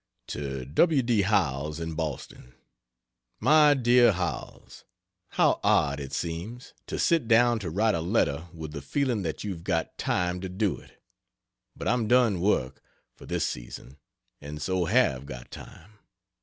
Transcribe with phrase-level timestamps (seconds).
[0.29, 1.03] To W.
[1.03, 1.21] D.
[1.21, 2.55] Howells, in Boston:
[3.39, 4.83] MY DEAR HOWELLS,
[5.33, 9.43] How odd it seems, to sit down to write a letter with the feeling that
[9.43, 10.99] you've got time to do it.
[11.75, 12.81] But I'm done work,
[13.13, 13.97] for this season,
[14.41, 15.99] and so have got time.